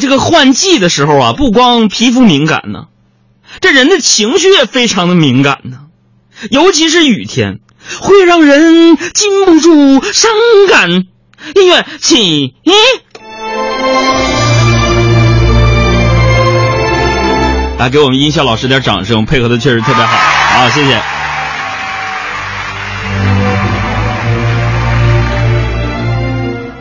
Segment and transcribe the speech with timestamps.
[0.00, 2.86] 这个换季的时候啊，不光皮肤敏感呢，
[3.60, 5.82] 这人的情绪也非常的敏感呢，
[6.50, 7.60] 尤其是雨天，
[8.00, 10.30] 会让人禁不住伤
[10.68, 10.90] 感。
[11.54, 12.54] 音乐起，
[17.78, 20.16] 来给我们音效老师点掌声，配合的确实特别好，
[20.60, 21.00] 好，谢谢。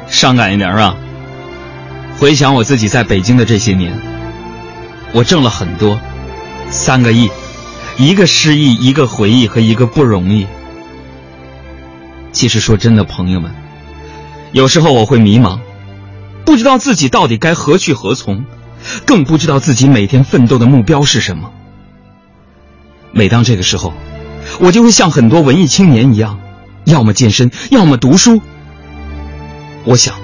[0.09, 0.93] 伤感一点是吧？
[2.19, 3.97] 回想我自己在北京的这些年，
[5.13, 5.97] 我挣了很多，
[6.69, 7.29] 三个亿，
[7.97, 10.45] 一个失忆，一个回忆和一个不容易。
[12.33, 13.55] 其实说真的，朋友们，
[14.51, 15.59] 有时候我会迷茫，
[16.43, 18.43] 不知道自己到底该何去何从，
[19.05, 21.53] 更不知道自己每天奋斗的目标是什么。
[23.13, 23.93] 每当这个时候，
[24.59, 26.37] 我就会像很多文艺青年一样，
[26.83, 28.41] 要么健身，要么读书。
[29.85, 30.15] 我想，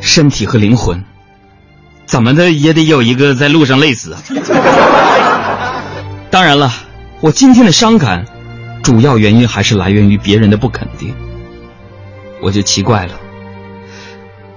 [0.00, 1.04] 身体和灵魂。
[2.10, 4.16] 怎么的也得有一个在路上累死。
[6.28, 6.72] 当然了，
[7.20, 8.24] 我今天的伤感，
[8.82, 11.14] 主要原因还是来源于别人的不肯定。
[12.42, 13.12] 我就奇怪了，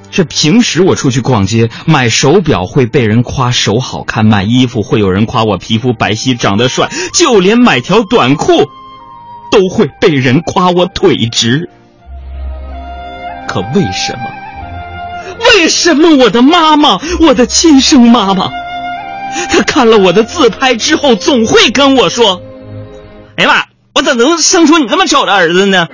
[0.10, 8.68] 这平时我出去逛街买手表会被人夸手好看，买衣服会有人夸我皮肤白皙长得帅，就连买条短裤，
[9.52, 11.70] 都会被人夸我腿直。
[13.48, 14.43] 可为什么？
[15.56, 18.50] 为什么我的妈妈，我的亲生妈妈，
[19.50, 22.42] 她看了我的自拍之后，总会跟我说
[23.38, 23.64] ：“哎呀妈，
[23.96, 25.88] 我怎能生出你这么丑的儿子呢？”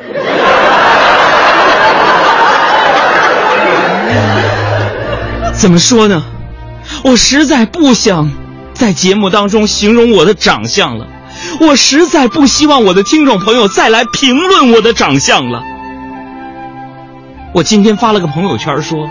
[5.53, 6.23] 怎么说呢？
[7.03, 8.31] 我实在不想
[8.73, 11.05] 在节目当中形容我的长相了，
[11.59, 15.61] 我实在不希望我的听众朋友再来评论我的长相了。
[17.53, 19.07] 我今天发了个朋友圈说。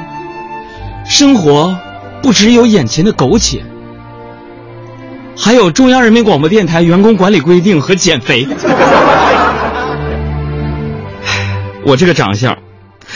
[1.08, 1.74] 生活
[2.22, 3.64] 不只有眼前的苟且，
[5.34, 8.46] 还有中央人民广播电台员工管理规定和减肥。
[11.82, 12.58] 我这个长相，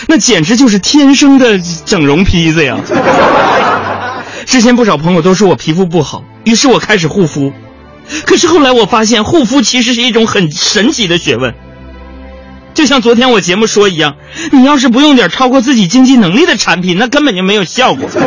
[0.08, 2.78] 那简直就是天生的整容坯子呀！
[4.46, 7.52] 之前不少朋友都说我皮肤不好，于是我开始护肤。
[8.24, 11.54] 可是后来我发现，护肤其实是一种很神奇的学问。
[12.74, 14.16] 就像昨天我节目说一样，
[14.50, 18.08] 你要是不用点超过自己经济能力的产品，那根本就没有效果。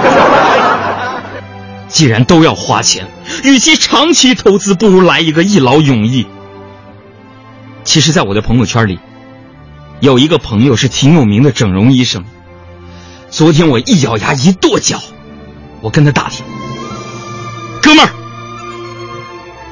[1.88, 3.07] 既然都要花钱，
[3.44, 6.28] 与其长期投资，不如来一个一劳永逸。
[7.84, 9.00] 其实，在我的朋友圈里，
[10.00, 12.25] 有一个朋友是挺有名的整容医生。
[13.29, 15.01] 昨天我一咬牙一跺脚，
[15.81, 16.45] 我跟他打听
[17.81, 18.09] ：“哥们儿，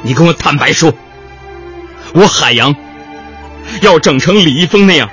[0.04, 0.94] 你跟我坦白说，
[2.14, 2.76] 我海洋。”
[3.84, 5.10] 要整成李易峰那样，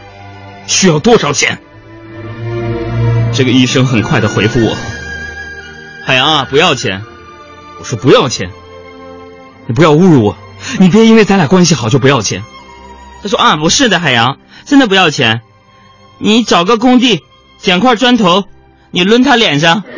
[0.68, 1.58] 需要多少钱？
[3.32, 4.76] 这个医生很快的回复我
[6.06, 7.02] ：“海洋啊，不要钱。”
[7.80, 8.48] 我说：“不要钱，
[9.66, 10.36] 你不要侮辱我，
[10.78, 12.44] 你别因为咱俩关系好就不要钱。”
[13.22, 15.40] 他说：“啊，不是的，海洋，真的不要钱。
[16.18, 17.24] 你找个工地，
[17.58, 18.44] 捡块砖头，
[18.92, 19.82] 你抡他脸上。”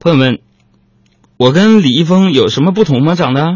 [0.00, 0.40] 朋友们。
[1.38, 3.14] 我跟李易峰有什么不同吗？
[3.14, 3.54] 长得？